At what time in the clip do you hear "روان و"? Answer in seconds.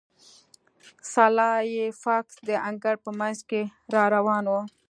4.15-4.53